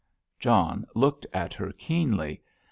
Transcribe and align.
John 0.39 0.87
looked 0.95 1.27
at 1.31 1.53
her 1.53 1.71
keenly. 1.73 2.41